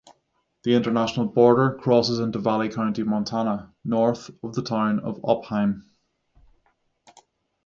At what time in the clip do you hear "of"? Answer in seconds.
4.41-4.55, 5.01-5.21